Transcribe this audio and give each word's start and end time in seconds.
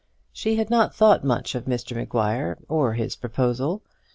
She 0.33 0.55
had 0.55 0.71
not 0.71 0.95
thought 0.95 1.23
much 1.23 1.53
of 1.53 1.65
Mr 1.65 1.95
Maguire 1.95 2.57
or 2.67 2.93
his 2.95 3.15
proposal. 3.15 3.83